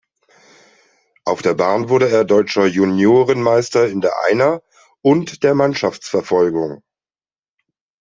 Auf 1.25 1.43
der 1.43 1.53
Bahn 1.53 1.89
wurde 1.89 2.09
er 2.09 2.23
deutscher 2.25 2.65
Juniorenmeister 2.65 3.87
in 3.87 4.01
der 4.01 4.17
Einer- 4.23 4.63
und 5.03 5.43
der 5.43 5.53
Mannschaftsverfolgung. 5.53 6.81